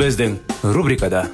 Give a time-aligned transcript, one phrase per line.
[0.00, 0.38] Біздің
[0.72, 1.26] рубрикада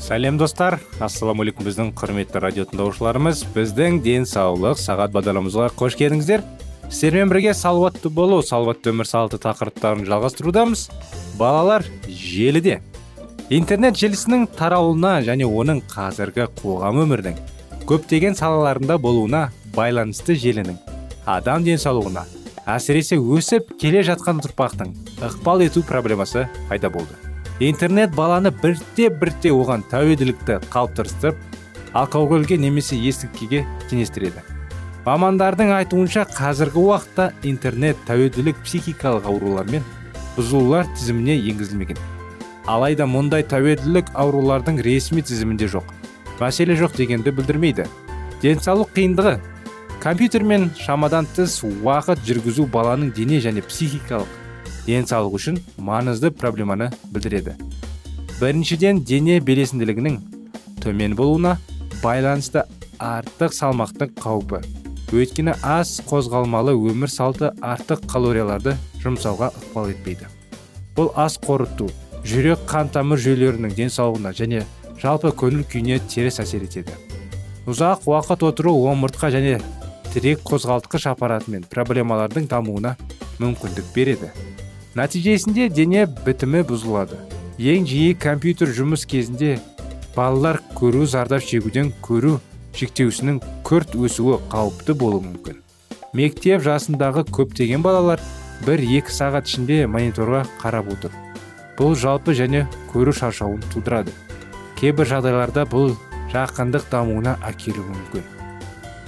[0.00, 6.46] сәлем достар ассалаумағалейкум біздің құрметті радио тыңдаушыларымыз біздің денсаулық сағат бағдарламамызға қош келдіңіздер
[6.88, 10.88] сіздермен бірге салауатты болу салауатты өмір салты тақырыптарын жалғастырудамыз
[11.36, 12.80] балалар желіде
[13.50, 17.40] интернет желісінің таралуына және оның қазіргі қоғам өмірдің
[17.84, 20.95] көптеген салаларында болуына байланысты желінің
[21.26, 22.22] адам денсаулығына
[22.70, 24.92] әсіресе өсіп келе жатқан ұрпақтың
[25.26, 27.18] ықпал ету проблемасы пайда болды.
[27.58, 31.40] Интернет баланы бірте бірте оған тәуелділікті қалыптастырып
[31.98, 34.44] алкогольге немесе есірткіге теңестіреді.
[35.06, 39.82] Мамандардың айтуынша қазіргі уақытта интернет тәуелділік психикалық аурулар мен
[40.36, 41.98] бұзылулар тізіміне енгізілмеген.
[42.70, 45.90] Алайда мұндай тәуелділік аурулардың ресми тізімінде жоқ.
[46.38, 47.86] Мәселе жоқ дегенді білдірмейді.
[48.42, 49.38] Денсаулық қиындығы
[50.00, 54.28] компьютер мен шамадан тыс уақыт жүргізу баланың дене және психикалық
[54.86, 57.56] денсаулық үшін маңызды проблеманы білдіреді.
[58.40, 60.18] Біріншіден дене белесінділігінің
[60.84, 61.56] төмен болуына
[62.02, 62.66] байланысты
[62.98, 64.62] артық салмақтың қаупі.
[65.14, 70.28] Өйткені аз қозғалмалы өмір салты артық калорияларды жұмсауға ықпал етпейді.
[70.96, 71.88] Бұл аз қорыту
[72.26, 74.62] жүрек қан тамыр жүйелерінің денсаулығына және
[75.02, 76.94] жалпы көңіл күйіне теріс әсер етеді.
[77.66, 79.58] Ұзақ уақыт отыру омыртқа және
[80.12, 82.96] тірек қозғалтқыш аппаратымен проблемалардың дамуына
[83.40, 84.30] мүмкіндік береді.
[84.96, 87.18] Нәтижесінде дене бітімі бұзылады.
[87.58, 89.58] Ең жиі компьютер жұмыс кезінде
[90.16, 92.38] балалар көру зардап шегуден көру
[92.76, 95.60] шектеусінің күрт өсуі қауіпті болуы мүмкін.
[96.16, 98.22] Мектеп жасындағы көптеген балалар
[98.64, 101.12] бір екі сағат ішінде мониторға қарап отыр.
[101.76, 104.14] Бұл жалпы және көру шаршауын тудырады.
[104.80, 105.92] Кейбір жағдайларда бұл
[106.32, 108.35] жақындық дамуына әкелуі мүмкін.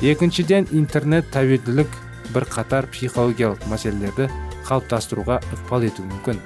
[0.03, 1.91] Екіншіден интернет тәуелділік
[2.53, 4.28] қатар психологиялық мәселелерді
[4.69, 6.41] қалыптастыруға ықпал етуі мүмкін.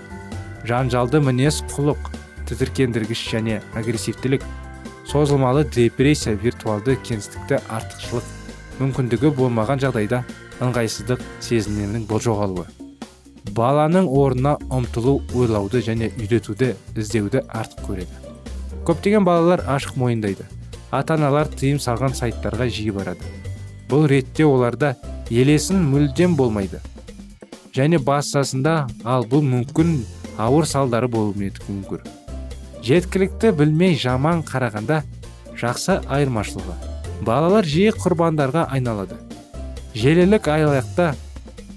[0.69, 2.13] Жанжалды мінез құлық
[2.49, 4.45] тітіркендіргіш және агрессивтілік
[5.11, 8.31] созылмалы депрессия виртуалды кеңістікті артықшылық
[8.79, 10.23] мүмкіндігі болмаған жағдайда
[10.63, 12.71] ыңғайсыздық сезімінің жоғалуы
[13.51, 18.21] баланың орнына ұмтылу ойлауды және үйретуді іздеуді артық көреді.
[18.87, 20.47] Көптеген балалар ашық мойындайды.
[20.91, 23.27] Ата аналар тыйым салған сайттарға жиі барады.
[23.93, 24.95] Бұл ретте оларда
[25.29, 26.79] елесін мүлдем болмайды.
[27.77, 29.99] Және басасында ал бұл мүмкін
[30.41, 32.07] ауыр салдары болуы мүмкін.
[32.83, 35.03] Жеткілікті білмей жаман қарағанда
[35.61, 36.77] жақсы айырмашылығы.
[37.27, 39.19] Балалар жиі құрбандарға айналады.
[39.95, 41.11] Желілік айлақта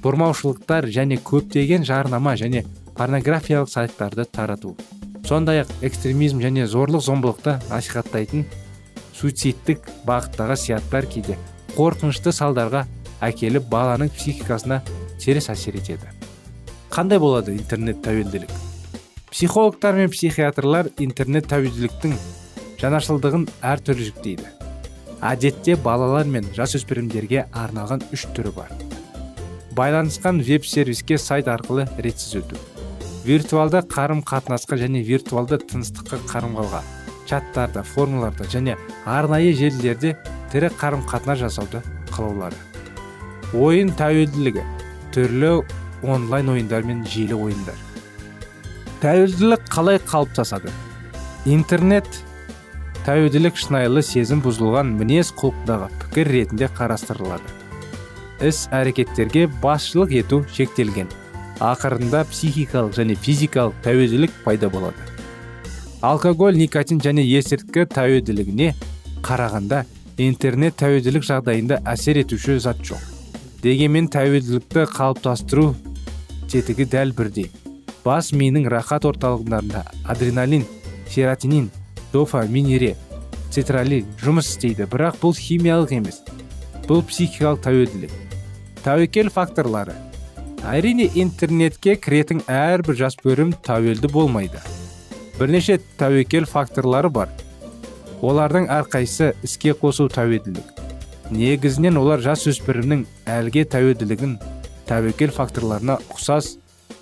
[0.06, 2.64] бұрмаушылықтар және көптеген жарнама және
[2.96, 4.78] порнографиялық сайттарды тарату.
[5.28, 8.48] Сондай ақ экстремизм және зорлық зомбылықты насихаттайтын
[9.20, 11.36] суицидтік бағыттағы сияттар кейде
[11.76, 12.86] қорқынышты салдарға
[13.26, 14.82] әкеліп баланың психикасына
[15.20, 16.08] теріс әсер етеді.
[16.92, 18.52] Қандай болады интернет тәуелділік?
[19.32, 22.16] Психологтар мен психиатрлар интернет тәуелділіктің
[22.80, 24.48] жанашылдығын әртүрлі жіктейді.
[25.26, 28.72] Әдетте балалар мен жасөспірімдерге арналған үш түрі бар.
[29.76, 32.60] Байланысқан веб сервиске сайт арқылы ретсіз өту.
[33.26, 36.84] Виртуалды қарым қатынасқа және виртуалды тыныстыққа қарымға
[37.28, 40.16] чаттарда формуларда және арнайы желілерде
[40.56, 41.84] тірі қарым қатынас жасауды
[42.16, 42.56] қалаулары
[43.56, 44.64] ойын тәуелділігі
[45.12, 45.52] түрлі
[46.04, 47.76] онлайн ойындар мен желі ойындар.
[49.02, 50.72] Тәуелділік қалай қалыптасады?
[51.46, 52.08] Интернет
[53.06, 57.52] тәуелділік шынайылы сезім бұзылған мінез құлықтағы пікір ретінде қарастырылады.
[58.44, 61.12] Іс әрекеттерге басшылық ету шектелген.
[61.64, 65.00] Ақырында психикалық және физикалық тәуелділік пайда болады.
[66.02, 68.74] Алкоголь никотин және есірткі тәуелділігіне
[69.24, 69.86] қарағанда
[70.24, 73.04] интернет тәуелділік жағдайында әсер етуші зат жоқ.
[73.64, 75.74] Дегенмен тәуелділікті қалыптастыру
[76.52, 77.50] тетігі дәл бірдей
[78.06, 80.64] бас миының рахат орталықтарында адреналин
[81.10, 81.72] серотонин
[82.14, 82.94] дофаминире
[83.50, 84.86] цетралин жұмыс істейді.
[84.92, 86.22] Бірақ бұл химиялық емес
[86.86, 88.12] бұл психикалық тәуелділік.
[88.86, 89.96] Тәуекел факторлары.
[90.70, 94.62] Әрине интернетке кіретін әрбір жасөспірім тәуелді болмайды.
[95.40, 97.32] Бірнеше тәуекел факторлары бар.
[98.26, 100.68] Олардың әрқайсысы іске қосу тәуелділік.
[101.36, 104.36] Негізінен олар жасөспірімнің әлге тәуелділігін
[104.90, 106.56] тәуекел факторларына ұқсас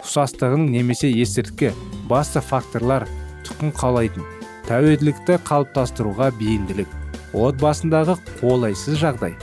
[0.04, 1.72] ұқсастығын немесе есірткі
[2.10, 3.08] басты факторлар
[3.48, 4.28] тұқым қалайтын
[4.68, 6.92] тәуелділікті қалыптастыруға бейімділік
[7.34, 9.36] отбасындағы қолайсыз жағдай.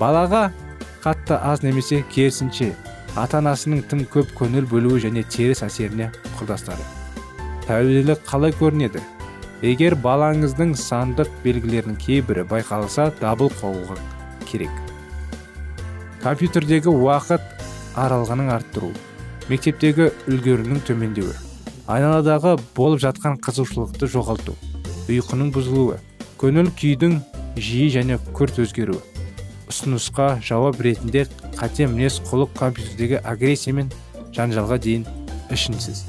[0.00, 0.48] Балаға
[1.04, 2.72] қатты аз немесе керісінше
[3.16, 6.84] ата анасының тым көп көңіл бөлуі және теріс әсеріне құрдастары
[7.68, 9.02] тәуелділік қалай көрінеді?
[9.62, 13.96] Егер балаңыздың сандық белгілерінің кейбірі байқалса дабыл қоюға
[14.46, 14.70] керек.
[16.22, 17.42] Компьютердегі уақыт
[17.98, 18.92] аралығының арттыру
[19.50, 21.34] мектептегі үлгерінің төмендеуі
[21.90, 24.54] айналадағы болып жатқан қызығушылықты жоғалту
[25.08, 25.98] ұйқының бұзылуы
[26.40, 27.20] көңіл күйдің
[27.58, 29.00] жиі және күрт өзгеруі
[29.68, 31.26] ұсынысқа жауап ретінде
[31.56, 33.90] қате мінез құлық компьютердегі агрессия мен
[34.36, 35.06] жанжалға дейін
[35.52, 36.04] ішінсіз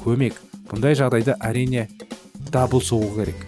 [0.00, 0.38] көмек.
[0.70, 1.88] Бұндай жағдайда әрине
[2.52, 3.46] дабыл соғу керек.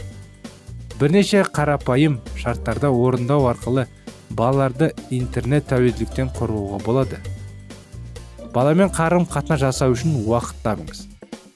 [0.98, 3.86] Бірнеше қарапайым шарттарда орындау арқылы
[4.30, 7.18] балаларды интернет тәуелділіктен қорғауға болады.
[8.54, 11.06] Баламен қарым қатынас жасау үшін уақыт табыңыз.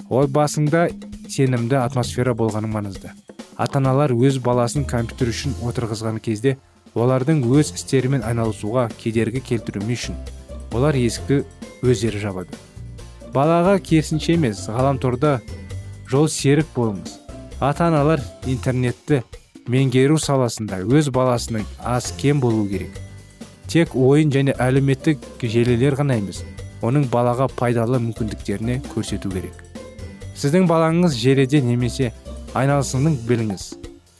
[0.08, 0.88] Отбасыңда
[1.28, 3.12] сенімді атмосфера болғаны маңызды.
[3.56, 6.56] Ата аналар өз баласын компьютер үшін отырғызған кезде
[6.94, 10.16] олардың өз істерімен айналысуға кедергі келтірмеу үшін
[10.72, 11.42] олар есікті
[11.84, 12.58] өздері жабады.
[13.34, 15.38] Балаға керісінше емес ғаламторда
[16.08, 17.25] жол серік болыңыз.
[17.60, 19.22] Ата аналар интернетті
[19.72, 22.92] меңгеру саласында өз баласының аз кем болу керек.
[23.66, 26.42] Тек ойын және әлеуметтік желілер ғана емес
[26.84, 29.56] оның балаға пайдалы мүмкіндіктеріне көрсету керек.
[30.36, 32.12] Сіздің балаңыз желіде немесе
[32.54, 33.64] айналысының біліңіз.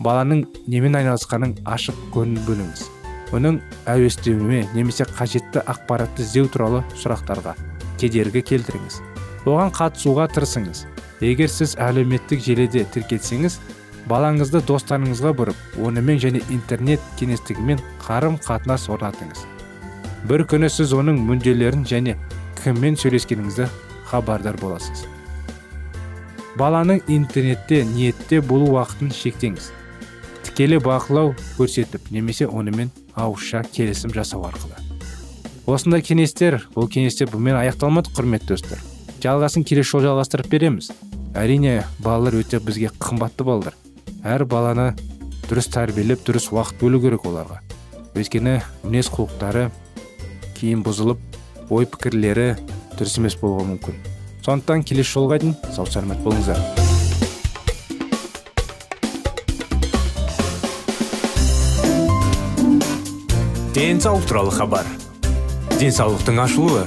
[0.00, 2.88] Баланың немен айналысқанын ашық көңіл бөліңіз.
[3.36, 3.60] Оның
[3.90, 7.56] әуестеуіне немесе қажетті ақпаратты іздеу туралы сұрақтарға
[8.00, 9.00] кедергі келтіріңіз.
[9.46, 10.86] Оған қатысуға тырысыңыз.
[11.20, 13.58] Егер сіз әлеуметтік желіде тіркелсеңіз
[14.10, 19.42] балаңызды достарыңызға бұрып онымен және интернет кеңістігімен қарым қатынас орнатыңыз.
[20.28, 22.16] Бір күні сіз оның мүдделерін және
[22.62, 23.68] кіммен сөйлескеніңізді
[24.10, 25.06] хабардар боласыз.
[26.56, 29.70] Баланың интернетте ниетте болу уақытын шектеңіз.
[30.46, 34.78] Тікелей бақылау көрсетіп немесе онымен ауызша келісім жасау арқылы.
[35.66, 38.80] Осындай кеңестер бұл кеңестер бұмен аяқталмады құрметті достар.
[39.26, 40.92] Жалғасын келесі жолы жалғастырып береміз.
[41.34, 43.74] Әрине балалар өте бізге қымбатты балалар
[44.26, 44.90] әр баланы
[45.46, 47.60] дұрыс тәрбиелеп дұрыс уақыт бөлу керек оларға.
[48.16, 49.68] Өйткені мінез құлықтары
[50.56, 52.56] кейін бұзылып ой пікірлері
[52.96, 54.00] дұрыс емес болуы мүмкін.
[54.42, 56.58] Сондықтан келесі жолға дейін сау саламат болыңыздар.
[63.76, 64.86] Денсаулық туралы хабар.
[65.78, 66.86] Денсаулықтың ашылуы.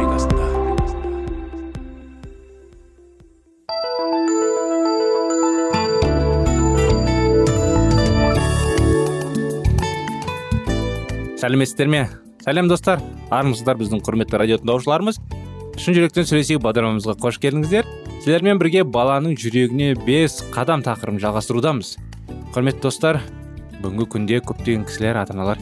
[11.41, 12.01] Сәлеметсіздер ме
[12.45, 13.01] сәлем достар.
[13.33, 15.17] Армысыздар біздің құрметті радио тыңдаушыларымыз.
[15.81, 17.87] Шын жүректен сөйлесейік бағдарламамызға қош келдіңіздер.
[18.21, 21.95] Сіздермен бірге баланың жүрегіне бес қадам тақырыбын жалғастырудамыз.
[22.53, 23.21] Құрметті достар
[23.81, 25.61] бүгінгі күнде көптеген кісілер ата аналар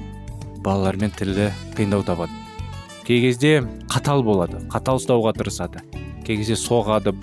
[0.66, 2.36] балалармен тілді қиындау табады.
[3.08, 5.86] Кей кезде қатал болады қатал ұстауға тырысады.
[6.28, 7.16] Кей кезде соғады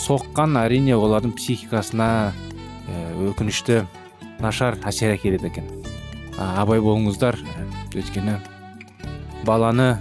[0.00, 2.32] соққан әрине олардың психикасына
[3.28, 3.82] өкінішті
[4.40, 5.77] нашар әсер әкеледі екен.
[6.38, 7.38] Абай болыңыздар.
[7.94, 8.38] Өйткені
[9.46, 9.98] баланы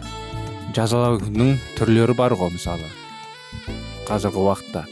[0.76, 2.88] жазалаудың түрлері бар ғой мысалы.
[4.08, 4.86] Қазіргі уақытта.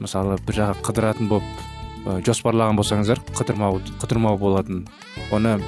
[0.00, 4.86] Мысалы бір жаққа қыдыратын болып жоспарлаған болсаңыздар қыдырмау қыдырмау болатын.
[5.30, 5.58] Оны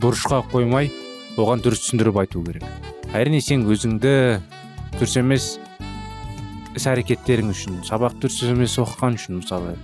[0.00, 0.90] бұрышқа қоймай
[1.36, 2.64] оған дұрыс түсіндіріп айту керек.
[3.12, 4.14] Әрине сен өзіңді
[4.96, 5.50] дұрыс емес
[6.78, 9.76] іс әрекеттерің үшін сабақ дұрыс емес оқыған үшін мысалы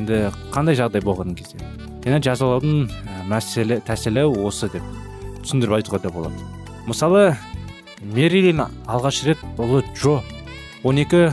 [0.00, 1.60] енді қандай жағдай болған кезде?
[2.04, 2.88] Енді жазалаудың
[3.30, 4.86] мәселе тәсілі осы деп
[5.44, 6.48] түсіндіріп айтуға да болады.
[6.88, 7.36] Мысалы
[8.02, 10.20] мерилин алғаш рет ұлы джо
[10.84, 11.32] 12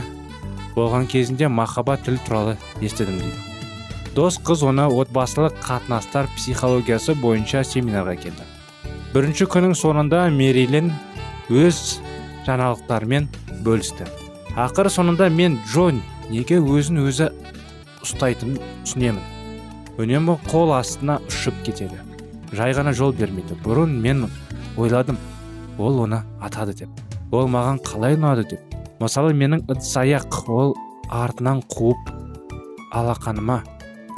[0.76, 3.38] болған кезінде махаббат тілі туралы естідім дейді.
[4.14, 8.46] Дос қыз оны отбасылық қатынастар психологиясы бойынша семинарға келді.
[9.14, 10.92] Бірінші күннің соңында мерилин
[11.48, 11.98] өз
[12.48, 13.28] жаңалықтарымен
[13.64, 14.08] бөлісті.
[14.58, 15.90] Ақыры соңында мен джо
[16.28, 17.30] неге өзін өзі
[18.04, 19.37] ұстайтынын түсінемін.
[19.98, 21.98] Үнемі қол астына ұшып кетеді.
[22.54, 23.56] Жай ғана жол бермейді.
[23.64, 24.28] Бұрын мен
[24.78, 25.18] ойладым
[25.78, 27.00] ол оны атады деп.
[27.34, 28.76] Ол маған қалай ұнады деп.
[29.02, 30.76] Мысалы менің ыдыс аяқ ол
[31.10, 32.12] артынан қуып
[32.94, 33.64] алақаныма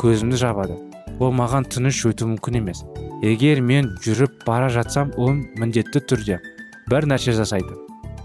[0.02, 0.76] көзімді жабады.
[1.18, 2.84] Ол маған тыныш өту мүмкін емес.
[3.24, 6.38] Егер мен жүріп бара жатсам ол міндетті түрде
[6.90, 7.76] бір нәрсе жасайды.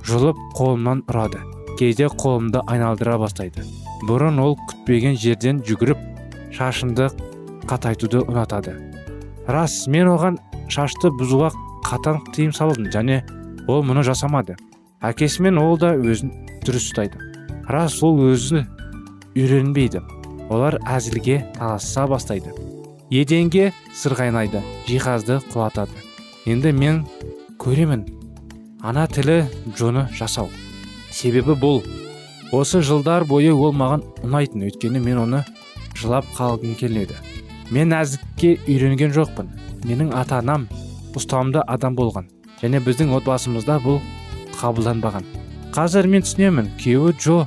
[0.07, 1.39] Жұлып қолымнан ұрады.
[1.79, 3.63] Кейде қолымды айналдыра бастайды.
[4.07, 6.03] Бұрын ол күтпеген жерден жүгіріп
[6.55, 7.09] шашымды
[7.69, 8.75] қатайтуды ұнатады.
[9.47, 10.39] Рас мен оған
[10.73, 11.51] шашты бұзуға
[11.85, 13.21] қатаң тыйым салдым және
[13.67, 14.55] ол мұны жасамады.
[15.05, 16.31] Әкесімен ол да өзін
[16.65, 17.19] дұрыс ұстайды.
[17.69, 18.63] Рас ол өзі
[19.35, 20.01] үйренбейді.
[20.49, 22.53] Олар әзілге таласа бастайды.
[23.09, 25.93] Еденге сырғайнайды жиһазды құлатады.
[26.45, 27.03] Енді мен
[27.61, 28.05] көремін.
[28.81, 29.45] Ана тілі
[29.75, 30.49] джоны жасау.
[31.11, 31.81] Себебі бұл.
[32.53, 35.45] Осы жылдар бойы ол маған ұнайтын өйткені мен оны
[35.97, 37.17] жылап қалғым келеді
[37.71, 39.49] мен нәзікке үйренген жоқпын.
[39.85, 40.67] Менің ата анам
[41.17, 42.29] ұстамды адам болған.
[42.61, 43.99] Және біздің отбасымызда бұл
[44.59, 45.25] қабылданбаған.
[45.75, 47.37] Қазір мен түсінемін күйеуі джо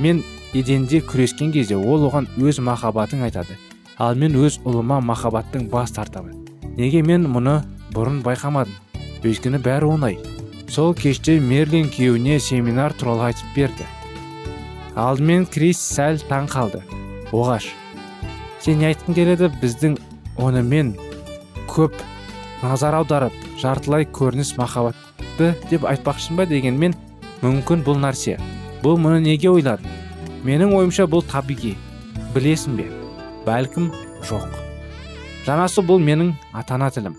[0.00, 0.22] мен
[0.54, 3.58] еденде күрескен кезде ол оған өз махаббатын айтады.
[3.98, 6.44] Ал мен өз ұлыма махаббаттың бас тартамын.
[6.76, 7.60] Неге мен мұны
[7.94, 8.74] бұрын байқамадым?
[9.24, 10.18] Өйткені бәрі оңай.
[10.68, 13.86] Сол кеште мерлин күйеуіне семинар туралы айтып берді.
[14.94, 16.82] Алдымен крис сәл таң қалды.
[17.34, 17.70] Оғаш
[18.64, 19.98] сен не айтқың келеді біздің
[20.40, 20.94] онымен
[21.68, 21.98] көп
[22.62, 26.94] назар аударып жартылай көрініс махаббатты деп айтпақшысың ба дегенмен
[27.42, 28.38] мүмкін бұл нәрсе.
[28.80, 29.92] Бұл мұны неге ойладың
[30.48, 31.74] менің ойымша бұл табиғи.
[32.32, 32.86] Білесің бе?
[33.44, 33.90] Бәлкім
[34.30, 34.48] жоқ.
[35.44, 37.18] Жанасы бұл менің ата ана тілім.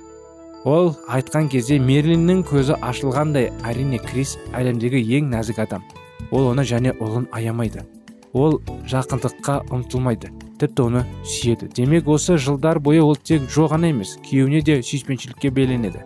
[0.66, 5.86] Ол айтқан кезде мерлиннің көзі ашылғандай әрине крис әлемдегі ең нәзік адам.
[6.32, 7.86] Ол оны және ұлын аямайды.
[8.34, 8.58] Ол
[8.90, 10.34] жақындыққа ұмтылмайды.
[10.60, 11.70] Тіпті оны сүйеді.
[11.76, 16.04] Демек осы жылдар бойы ол тек джо ғана емес күйеуіне де сүйіспеншілікке беленеді.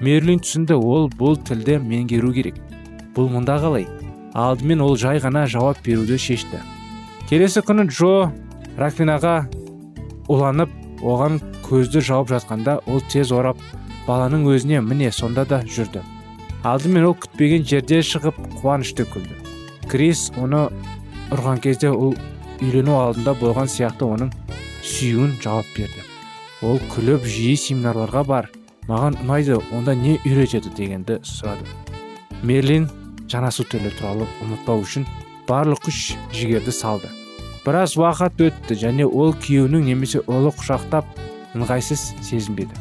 [0.00, 2.58] Мерлин түсінді ол бұл тілді меңгеру керек.
[3.16, 3.86] Бұл мұнда қалай?
[4.34, 6.60] Алдымен ол жай ғана жауап беруді шешті.
[7.30, 8.32] Келесі күні джо
[8.76, 9.46] раквинаға
[10.28, 13.62] уланып оған көзді жауып жатқанда ол тез орап
[14.06, 16.04] баланың өзіне міне сонда да жүрді
[16.66, 19.36] алдымен ол күтпеген жерде шығып қуанышты күлді.
[19.90, 20.66] Крис оны
[21.34, 22.16] ұрған кезде ол
[22.60, 24.30] үйлену алдында болған сияқты оның
[24.86, 26.04] сүйуін жауап берді.
[26.64, 28.48] Ол күліп жиі семинарларға бар
[28.88, 31.66] маған ұнайды онда не үйретеді дегенді сұрады.
[32.46, 32.88] Мерлин
[33.28, 35.06] жанасу тілі туралы ұмытпау үшін
[35.48, 37.10] барлық күш жігерді салды.
[37.66, 41.08] Біраз уақыт өтті және ол күйеуінің немесе ұлы құшақтап
[41.58, 42.78] ыңғайсыз сезінбеді.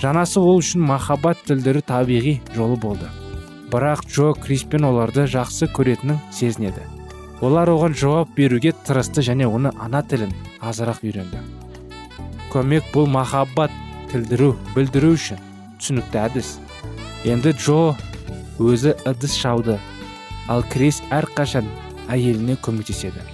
[0.00, 3.10] Жанасы ол үшін махаббат тілдері табиғи жолы болды.
[3.72, 6.82] Бірақ джо криспен оларды жақсы көретінін сезінеді.
[7.42, 10.30] Олар оған жауап беруге тырысты және оны ана тілін
[10.62, 11.40] азырақ үйренді.
[12.52, 13.74] Көмек бұл махаббат
[14.12, 15.40] тілдіру білдіру үшін
[15.80, 16.52] түсінікті әдіс.
[17.26, 17.96] Енді джо
[18.62, 19.78] өзі ыдыс шауды
[20.46, 21.66] ал крис әрқашан
[22.08, 23.26] әйеліне көмектеседі.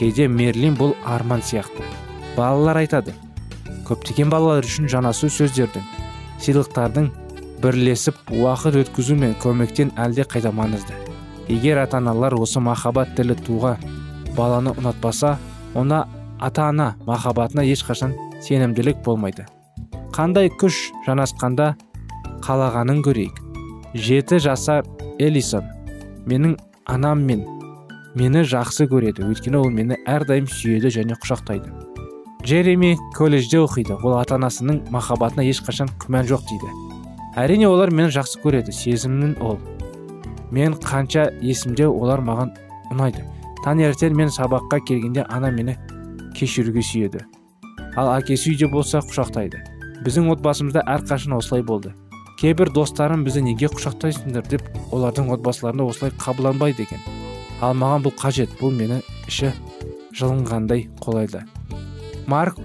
[0.00, 1.84] Кейде мерлин бұл арман сияқты.
[2.36, 3.12] Балалар айтады
[3.84, 5.84] көптеген балалар үшін жанасу сөздердің
[6.40, 7.12] сыйлықтардың
[7.62, 11.11] бірлесіп уақыт өткізу мен көмектен әлде қайда маңызды.
[11.52, 13.76] Егер ата аналар осы махаббат тілі туға
[14.36, 15.36] баланы ұнатпаса
[15.76, 16.06] ona
[16.40, 19.44] ата ана махаббатына ешқашан сенімділік болмайды.
[20.16, 21.74] Қандай күш жанасқанда
[22.44, 23.42] қалағанын көрейік.
[23.94, 24.86] Жеті жасар
[25.20, 25.68] элисон
[26.26, 26.56] менің
[26.86, 27.44] анам мен
[28.16, 29.28] мені жақсы көреді.
[29.28, 31.68] Өйткені ол мені әрдайым сүйеді және құшақтайды.
[32.42, 33.98] Джереми колледжде оқиды.
[34.02, 36.72] Ол ата анасының махаббатына ешқашан күмән жоқ дейді.
[37.36, 38.72] Әрине олар мені жақсы көреді.
[38.72, 39.60] Сезімнің ол.
[40.52, 42.52] Мен қанша есімде олар маған
[42.92, 43.24] ұнайды.
[43.64, 45.76] Таңертең мен сабаққа келгенде ана мені
[46.36, 47.24] кешіруге сүйеді.
[47.96, 49.62] Ал әкесі үйде болса құшақтайды.
[50.04, 51.94] Біздің отбасымызда әрқашан осылай болды.
[52.40, 54.48] Кейбір достарым бізді неге құшақтайсыңдар?
[54.48, 57.00] деп олардың отбасыларында осылай қабылданбайды екен.
[57.60, 58.50] Ал маған бұл қажет.
[58.60, 59.52] Бұл мені іші
[60.12, 61.46] жылынғандай қолайды
[62.26, 62.58] марк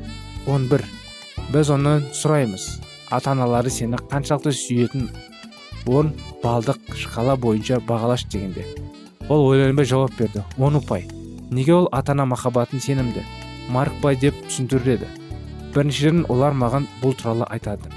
[0.48, 0.84] 11
[1.51, 2.67] біз оны сұраймыз.
[3.12, 5.08] Ата аналары сені қаншалықты сүйетін
[5.86, 8.65] он балдық шкала бойынша бағалаш дегенде.
[9.29, 10.43] Ол ойланбай жауап берді.
[10.57, 11.07] Он ұпай
[11.51, 13.24] неге ол ата ана махаббатын сенімді?
[13.69, 15.07] Марк бай деп түсіндіреді
[15.75, 17.91] біріншіден олар маған бұл туралы айтады.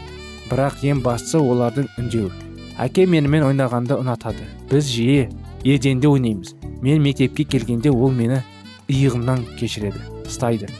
[0.50, 2.32] Бірақ ең бастысы олардың үндеуі.
[2.80, 4.44] Әке менімен ойнағанды ұнатады.
[4.70, 5.28] Біз жиі
[5.64, 6.54] еденде ойнаймыз.
[6.82, 8.42] Мен мектепке келгенде ол мені
[8.88, 10.70] иығымнан кешіреді ұстайды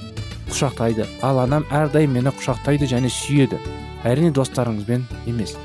[0.50, 1.06] құшақтайды.
[1.22, 3.60] Ал анам әрдайым мені құшақтайды және сүйеді.
[4.04, 5.56] Әрине достарыңызбен емес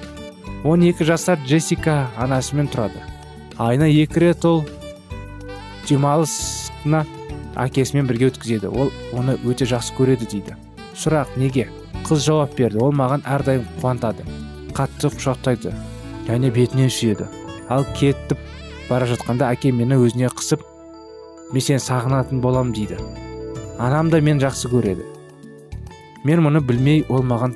[0.65, 2.97] 12 жасар джессика анасымен тұрады.
[3.61, 4.63] Айына екі рет ол
[5.85, 7.03] демалысына
[7.53, 8.71] әкесімен бірге өткізеді.
[8.73, 10.57] Ол оны өте жақсы көреді дейді.
[10.97, 11.67] Сұрақ неге?
[12.09, 12.81] Қыз жауап берді.
[12.81, 14.25] Ол маған әрдайым қуантады
[14.73, 15.75] қатты құшақтайды
[16.25, 17.29] және бетінен сүйеді.
[17.69, 18.41] Ал кетіп
[18.89, 20.65] бара жатқанда әке мені өзіне қысып
[21.53, 22.97] мен сені сағынатын болам дейді.
[23.77, 25.05] Анам да мен жақсы көреді.
[26.25, 27.53] Мен мұны білмей ол маған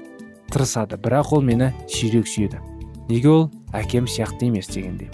[0.54, 2.62] тырысады бірақ ол мені сирек сүйеді.
[3.10, 5.10] Неге ол әкем сияқты емес дегендей.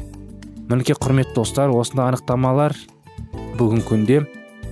[0.68, 2.76] Мінекей құрметті достар осындай анықтамалар
[3.56, 4.24] бүгін күнде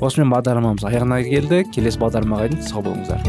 [0.03, 1.63] осымен бағдарламамыз аяғына келді.
[1.71, 3.23] Келесі бағдарламаға дейін сау болыңыздар.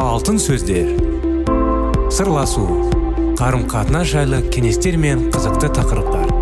[0.00, 0.94] Алтын сөздер.
[2.12, 2.64] Сырласу.
[3.36, 6.41] Қарым қатынас жайлы кеңестер мен қызықты тақырыптар.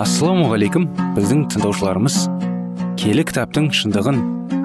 [0.00, 0.86] Ассалаумағалейкум
[1.16, 2.14] біздің тыңдаушыларымыз.
[3.00, 4.20] Келі кітаптың шындығын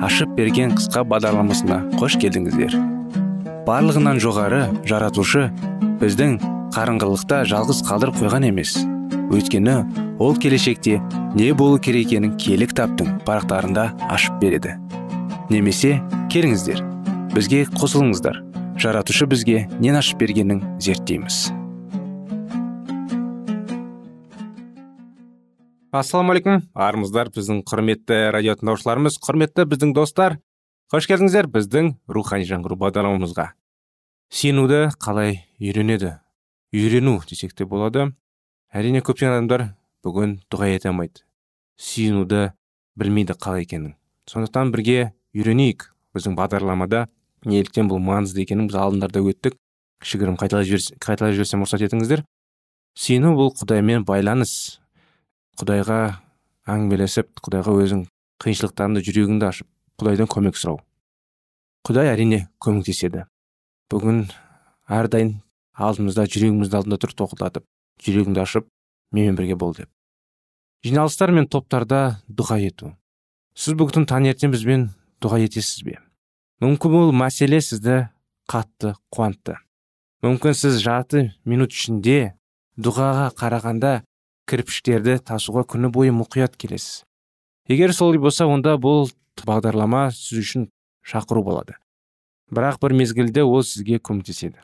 [0.06, 2.78] ашып берген қысқа бағдарламасына қош келдіңіздер.
[3.68, 5.50] Барлығынан жоғары жаратушы
[6.00, 6.38] біздің
[6.76, 8.78] қарыңғылықта жалғыз қалдырып қойған емес.
[9.34, 9.76] Өйткені
[10.24, 11.02] ол келешекте
[11.36, 14.78] не болу керек екенін киелі кітаптың парақтарында ашып береді.
[15.50, 15.98] Немесе
[16.32, 16.80] келіңіздер
[17.36, 18.40] бізге қосылыңыздар.
[18.80, 21.65] Жаратушы бізге нен ашып бергенін зерттейміз.
[25.96, 30.38] Ассалаумағалейкум армысыздар біздің құрметті радио тыңдаушыларымыз құрметті біздің достар.
[30.92, 33.48] Қош келдіңіздер біздің рухани жаңғыру бағдарламамызға.
[34.30, 36.18] Сенуді қалай үйренеді?
[36.76, 38.10] Үйрену десек те болады.
[38.76, 39.66] Әрине көптеген адамдар
[40.04, 41.24] бүгін дұға ете алмайды.
[41.80, 42.52] Сүйінуді
[43.00, 43.96] білмейді қалай екенін.
[44.28, 45.92] Сондықтан бірге үйренейік.
[46.16, 47.08] Біздің бағдарламада
[47.48, 49.56] неліктен бұл маңызды екенін біз алдындарда өттік.
[50.04, 52.26] Кішігірім қайталай жіберсем рұқсат етіңіздер.
[52.96, 54.82] Сену бұл құдаймен байланыс.
[55.60, 56.00] Құдайға
[56.72, 58.04] әңгімелесіп құдайға өзің
[58.44, 59.68] қиыншылықтарыңды жүрегіңді ашып
[60.02, 60.82] құдайдан көмек сұрау.
[61.86, 63.26] Құдай әрине көмектеседі.
[63.92, 64.26] Бүгін
[64.92, 65.36] әрдайым
[65.78, 67.66] алдымызда жүрегіміздің алдында тұр тоқтатып
[68.04, 68.68] жүрегіңді ашып
[69.16, 69.90] менімен бірге бол деп.
[70.84, 72.92] Жиналыстар мен топтарда дұға ету.
[73.56, 74.90] Сіз бүгін таңертең бізбен
[75.24, 76.00] дұға етесіз бе?
[76.64, 78.10] Мүмкін бұл мәселе сізді
[78.52, 79.56] қатты қуантты.
[80.26, 82.36] Мүмкін сіз жарты минут ішінде
[82.78, 83.94] дұғаға қарағанда
[84.50, 87.04] кірпіштерді тасуға күні бойы мұқият келесіз.
[87.68, 89.10] Егер солай болса онда бұл
[89.46, 90.68] бағдарлама сіз үшін
[91.06, 91.80] шақыру болады.
[92.54, 94.62] Бірақ бір мезгілде ол сізге көмектеседі.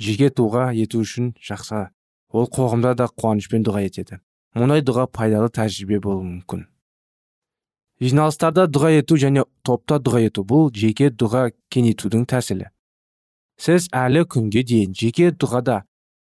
[0.00, 1.90] Жеке тұға ету үшін жақса
[2.34, 4.18] ол қоғамда да қуанышпен дұға етеді.
[4.58, 6.66] Мұндай дұға пайдалы тәжірибе болуы мүмкін.
[8.02, 12.70] Жиналыстарда дұға ету және топта дұға ету бұл жеке дұға кеңейтудің тәсілі.
[13.60, 15.84] Сіз әлі күнге дейін жеке дұғада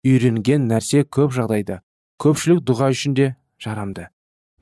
[0.04, 1.80] үйренген нәрсе көп жағдайда
[2.20, 3.28] көпшілік дұға үшін де
[3.64, 4.10] жарамды.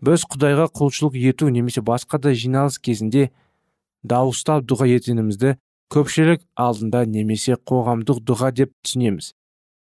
[0.02, 3.32] Біз құдайға құлшылық ету немесе басқа да жиналыс кезінде
[4.06, 5.56] дауыстап дұға ететінімізді
[5.94, 9.32] көпшілік алдында немесе қоғамдық дұға деп түсінеміз.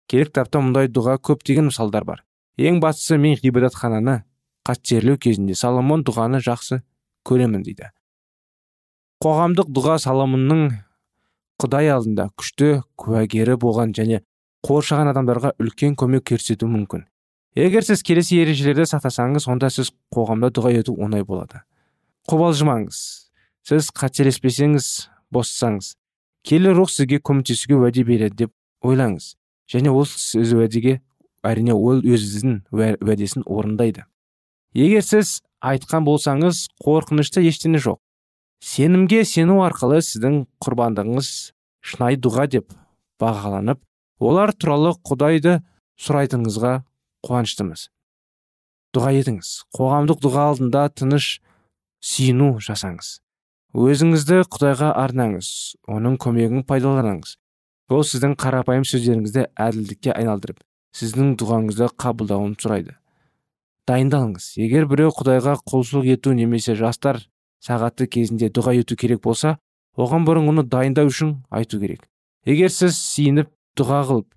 [0.06, 2.22] Керек кітапта мұндай дұға көптеген мысалдар бар.
[2.60, 4.20] Ең бастысы мен ғибадатхананы
[4.68, 6.82] қастерлеу кезінде соломон дұғаны жақсы
[7.26, 7.88] көремін дейді.
[9.24, 10.68] Қоғамдық дұға соломонның
[11.58, 14.20] құдай алдында күшті куәгері болған және
[14.64, 17.06] қоршаған адамдарға үлкен көмек көрсетуі мүмкін.
[17.54, 21.62] Егер сіз келесі ережелерді сақтасаңыз онда сіз қоғамда дұға ету оңай болады.
[22.30, 23.02] Қобалжымаңыз.
[23.64, 24.88] Сіз қателеспесеңіз
[25.32, 25.94] босысаңыз
[26.44, 28.52] келі рух сізге көмектесуге уәде береді деп
[28.84, 29.34] ойлаңыз.
[29.70, 30.98] Және ол сіз уәдеге
[31.44, 34.04] әрине ол өзінің уәдесін орындайды.
[34.76, 38.00] Егер сіз айтқан болсаңыз қорқынышты ештеңе жоқ.
[38.60, 41.30] Сенімге сену арқылы сіздің құрбандығыңыз
[41.84, 42.72] шынайы дұға деп
[43.20, 43.80] бағаланып
[44.20, 45.58] олар туралы құдайды
[46.00, 46.78] сұрайтыныңызға
[47.24, 47.88] қуаныштымыз.
[48.94, 49.50] Дұға етіңіз.
[49.74, 51.30] Қоғамдық дұға алдында тыныш
[52.04, 53.16] сүйіну жасаңыз.
[53.74, 55.48] Өзіңізді құдайға арнаңыз.
[55.90, 57.34] Оның көмегін пайдаланыңыз.
[57.90, 60.62] Бұл сіздің қарапайым сөздеріңізді әділдікке айналдырып
[60.94, 62.94] сіздің дұғаңызды қабылдауын сұрайды.
[63.88, 64.54] Дайындалыңыз.
[64.62, 67.20] Егер біреу құдайға құлшылық ету немесе жастар
[67.64, 69.58] сағаты кезінде дұға ету керек болса
[69.98, 72.06] оған бұрын оны дайындау үшін айту керек.
[72.46, 74.30] Егер сіз сиініп дұға қылып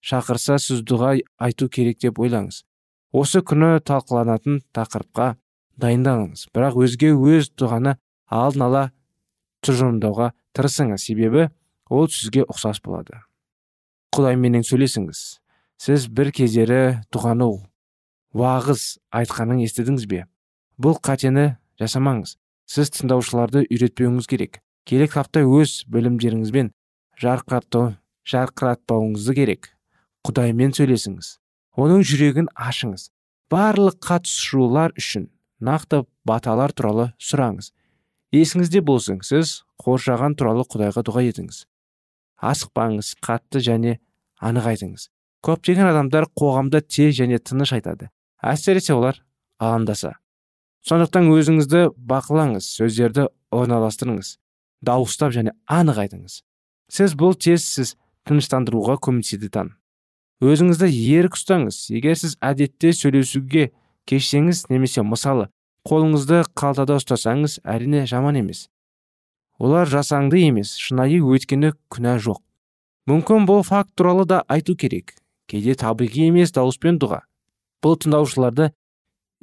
[0.00, 2.64] шақырса сіз дұға айту керек деп ойлаңыз.
[3.12, 5.34] Осы күні талқыланатын тақырыпқа
[5.80, 6.48] дайындалыңыз.
[6.54, 7.96] Бірақ өзге өз дұғаны
[8.30, 8.84] алдын ала
[9.66, 11.00] тұжырымдауға тырысыңыз.
[11.04, 11.48] Себебі
[11.90, 13.14] ол сізге ұқсас болады.
[14.14, 15.18] Құдайменен сөйлесіңіз.
[15.80, 16.80] Сіз бір кездері
[17.12, 17.46] дұғаны
[18.36, 18.82] уағыз
[19.16, 20.20] айтқанын естідіңіз бе?
[20.78, 21.46] Бұл қатені
[21.80, 22.30] жасамаңыз.
[22.70, 24.52] Сіз тыңдаушыларды үйретпеуіңіз керек.
[24.86, 26.70] Керек тапта өз білімдеріңізбен
[27.20, 29.62] жарқыратпауыңызды керек.
[30.26, 31.28] Құдаймен сөйлесіңіз.
[31.80, 33.08] Оның жүрегін ашыңыз.
[33.50, 35.30] Барлық қатысушылар үшін
[35.64, 37.72] нақты баталар туралы сұраңыз.
[38.34, 41.64] Есіңізде болсын сіз қоршаған туралы құдайға дұға етіңіз.
[42.40, 43.96] Асықпаңыз қатты және
[44.40, 45.08] анық айтыңыз.
[45.44, 48.10] Көптеген адамдар қоғамда тез және тыныш айтады.
[48.44, 49.18] Әсіресе олар
[49.58, 50.14] алаңдаса.
[50.86, 54.36] Сондықтан өзіңізді бақылаңыз сөздерді орналастырыңыз.
[54.84, 56.40] Дауыстап және анық айтыңыз.
[56.92, 57.96] Сіз бұл тез сіз
[58.28, 59.50] тыныштандыруға көмектеседі
[60.40, 63.70] өзіңізді ерік ұстаңыз егер сіз әдетте сөйлесуге
[64.08, 65.50] кешсеңіз немесе мысалы
[65.84, 68.68] қолыңызды қалтада ұстасаңыз әрине жаман емес.
[69.60, 72.40] Олар жасаңды емес шынайы өйткені күнә жоқ.
[73.10, 75.12] Мүмкін бұл факт туралы да айту керек.
[75.48, 77.20] Кейде табиғи емес дауыспен дұға.
[77.84, 78.70] Бұл тыңдаушыларды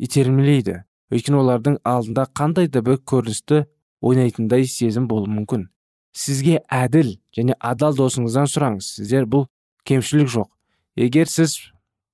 [0.02, 0.82] итермелейді.
[1.14, 3.66] Өйткені олардың алдында қандай да бір көріністі
[4.02, 5.70] ойнайтындай сезім болуы мүмкін.
[6.18, 8.94] Сізге әділ және адал досыңыздан сұраңыз.
[8.98, 9.46] Сіздер бұл
[9.86, 10.50] кемшілік жоқ.
[10.98, 11.58] Егер сіз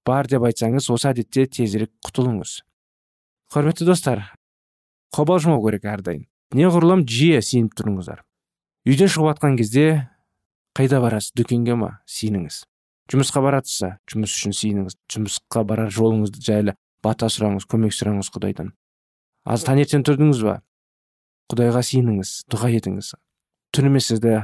[0.06, 2.60] бар деп айтсаңыз осы әдетте тезірек құтылыңыз.
[3.54, 4.26] Құрметті достар
[5.16, 6.28] қобалжымау керек әрдайым.
[6.54, 8.22] Неғұрлым жиі сиініп тұрыңыздар.
[8.86, 9.88] Үйден шығып жатқан кезде
[10.78, 11.96] қайда барасыз дүкенге ма?
[12.06, 12.64] Сиініңіз
[13.12, 18.72] жұмысқа баратсыз жұмыс үшін сиініңіз жұмысқа барар жолыңызды жайлы бата сұраңыз көмек сұраңыз құдайдан.
[19.44, 20.62] Аз таңертең тұрдыңыз ба?
[21.52, 23.14] Құдайға сиініңіз дұға етіңіз.
[23.76, 24.38] Түнімен сізді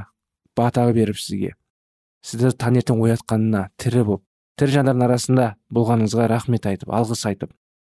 [0.60, 1.54] бата беріп сізге.
[2.26, 4.26] Сізді таңертең оятқанына тірі болып
[4.60, 5.46] тірі жандардың арасында
[5.76, 7.54] болғаныңызға рахмет айтып алғыс айтып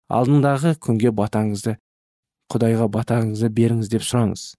[0.09, 1.75] алдындағы күнге батаңызды
[2.53, 4.55] құдайға батаңызды беріңіз деп сұраңыз.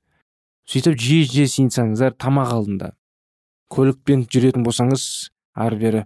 [0.66, 2.92] Сөйтіп жиі жиі сиынсаңыздар тамақ алдында
[3.70, 5.04] көлікпен жүретін болсаңыз
[5.54, 6.02] ары бері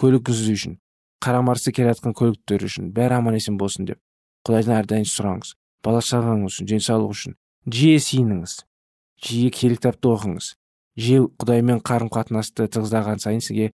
[0.00, 0.76] көлігіңіз үшін
[1.24, 4.00] қарамарсы келе жатқан көліктер үшін бәрі аман есен болсын деп
[4.44, 5.54] құдайдан әрдайым сұраңыз.
[5.84, 7.36] Бала шағаңыз үшін денсаулық үшін
[7.68, 8.58] жиі сиініңіз
[9.24, 10.50] жиі киелі кітапты оқыңыз.
[11.00, 13.70] Жиі құдаймен қарым қатынасты тығыздаған сайын сізге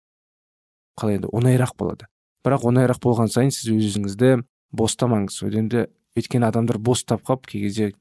[0.99, 2.07] қалай енді оңайырақ болады.
[2.45, 4.31] Бірақ оңайырақ болған сайын сіз өз өзіңізді
[4.75, 5.41] бостамаңыз.
[5.47, 7.91] Енді өйткені адамдар бостап қалып кей кезде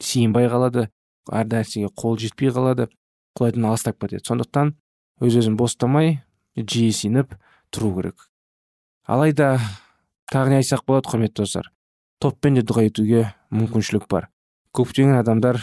[0.00, 0.88] сиынбай қалады
[1.30, 2.88] әр нәрсеге қол жетпей қалады
[3.36, 4.24] құдайдан алыстап кетеді.
[4.26, 4.74] Сондықтан
[5.22, 6.20] өз өзін бостамай
[6.56, 7.36] жиі сиініп
[7.72, 8.28] тұру керек.
[9.06, 9.58] Алайда
[10.32, 11.70] тағы не айтсақ болады құрметті достар?
[12.22, 14.28] Топпен де дұға етуге мүмкіншілік бар.
[14.76, 15.58] Көптеген адамдар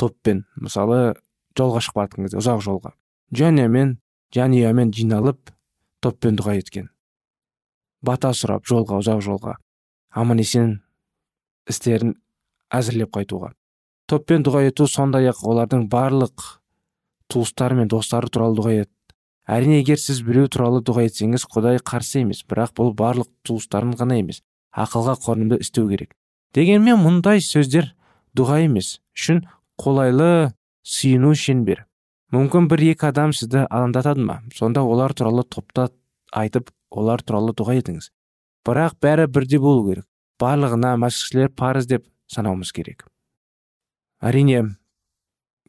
[0.00, 1.14] топпен мысалы
[1.58, 2.94] жолға шығып жатқан кезде ұзақ жолға.
[3.36, 3.98] Жанұямен
[4.34, 5.52] жанұямен жиналып
[6.00, 6.88] топпен дұға еткен.
[8.02, 9.56] Бата сұрап жолға ұзақ жолға.
[10.10, 10.78] Аман есен
[11.68, 12.16] істерін
[12.72, 13.52] әзірлеп қайтуға.
[14.08, 16.46] Топпен дұға ету сондай ақ олардың барлық
[17.30, 18.90] туыстары мен достары туралы дұға ет.
[19.50, 22.42] Әрине егер сіз біреу туралы дұға етсеңіз құдай қарсы емес.
[22.48, 26.14] Бірақ бұл барлық туыстарын ғана емес ақылға қонымды істеу керек.
[26.54, 27.92] Дегенмен мұндай сөздер
[28.36, 28.98] дұға емес.
[29.16, 29.44] Үшін
[29.80, 30.52] қолайлы
[30.86, 31.84] сүйіну шеңбер.
[32.34, 34.40] Мүмкін бір екі адам сізді алаңдатады ма?
[34.54, 35.88] Сонда олар туралы топта
[36.32, 38.10] айтып олар туралы дұға етіңіз.
[38.66, 40.06] Бірақ бәрі бірде болу керек.
[40.40, 43.04] Барлығына мәсіхшілер парыз деп санауымыз керек.
[44.22, 44.62] Әрине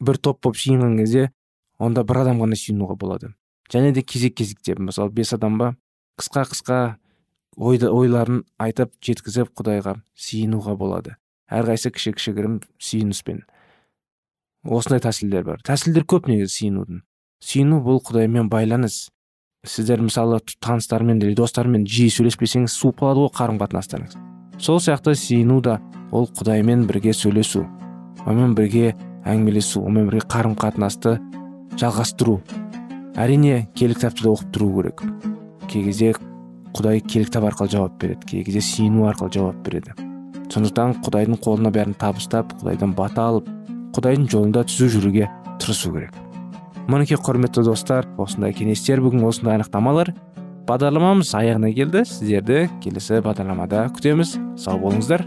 [0.00, 1.30] бір топ болып жиынған кезде
[1.78, 3.32] онда бір адам ғана сүйінуге болады.
[3.72, 5.74] Және де кезек кезектеп мысалы бес адам ба
[6.20, 6.78] қысқа қысқа
[7.56, 11.16] ойды, ойларын айтып жеткізіп құдайға сиынуға болады.
[11.52, 13.42] Әрқайсысы кіші кішігірім сүйініспен.
[14.64, 15.62] Осындай тәсілдер бар.
[15.66, 17.02] Тәсілдер көп негізі сиынудың
[17.42, 19.08] сиыну бұл құдаймен байланыс.
[19.66, 24.16] Сіздер мысалы таныстармен или достармен жиі сөйлеспесеңіз суып қалады ғой қарым қатынастарыңыз
[24.62, 27.62] сол сияқты сиыну да ол құдаймен бірге сөйлесу
[28.26, 28.92] онымен бірге
[29.26, 31.16] әңгімелесу онымен бірге қарым қатынасты
[31.78, 32.40] жалғастыру.
[33.18, 35.02] Әрине киелі кітапты да оқып тұру керек.
[35.70, 36.12] Кей кезде
[36.74, 39.94] құдай киелі кітап арқылы жауап береді кей кезде сүйіну арқылы жауап береді.
[40.52, 43.48] Сондықтан құдайдың қолына бәрін табыстап құдайдан бата алып
[43.92, 45.28] құдайдың жолында түзу жүруге
[45.62, 46.16] тырысу керек.
[46.90, 50.12] Мінекей құрметті достар осындай кеңестер бүгін осындай анықтамалар
[50.68, 52.04] бағдарламамыз аяғына келді.
[52.08, 54.36] Сіздерді келесі бағдарламада күтеміз.
[54.58, 55.26] Сау болыңыздар.